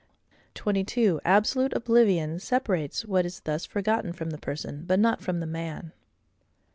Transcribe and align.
22. 0.55 1.21
Absolute 1.23 1.73
oblivion 1.73 2.39
separates 2.39 3.05
what 3.05 3.23
is 3.23 3.41
thus 3.41 3.67
forgotten 3.67 4.11
from 4.11 4.31
the 4.31 4.37
person, 4.39 4.83
but 4.87 4.99
not 4.99 5.21
from 5.21 5.39
the 5.39 5.45
man. 5.45 5.91